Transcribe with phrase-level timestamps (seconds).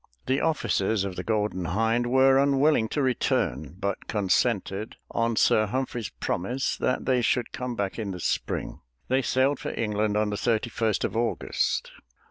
[0.25, 6.09] The officers of the Golden Hind were unwilling to return, but consented on Sir Humphrey's
[6.09, 10.37] promise that they should come back in the spring; they sailed for England on the
[10.37, 11.91] 31st of August.